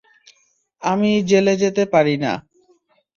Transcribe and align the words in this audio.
আমি 0.81 1.11
জেলে 1.29 1.53
যেতে 1.61 1.83
পারি 1.93 2.15
না। 2.23 2.33